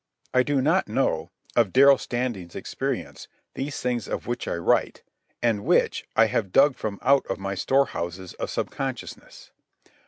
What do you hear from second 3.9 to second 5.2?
of which I write